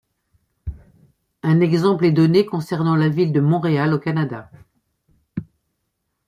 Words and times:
Un 1.43 1.59
exemple 1.61 2.05
est 2.05 2.11
donné 2.11 2.43
concernant 2.43 2.95
la 2.95 3.07
ville 3.07 3.31
de 3.31 3.39
Montréal 3.39 3.93
au 3.93 3.99
Canada. 3.99 4.49